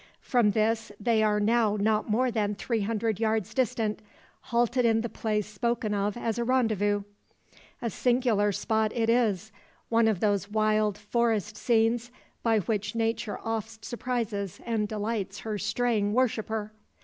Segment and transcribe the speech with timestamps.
[0.23, 3.99] From this they are now not more than three hundred yards distant,
[4.49, 7.03] halted in the place spoken of as a rendezvous.
[7.83, 9.51] A singular spot it is
[9.89, 12.09] one of those wild forest scenes
[12.41, 16.71] by which nature oft surprises and delights her straying worshipper.